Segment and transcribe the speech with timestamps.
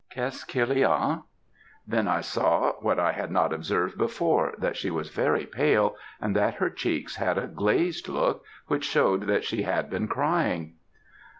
[0.09, 1.21] Qu'est ce qu'il y a?_'
[1.87, 6.35] "Then I saw what I had not observed before, that she was very pale, and
[6.35, 10.73] that her cheeks had a glazed look, which showed that she had been crying.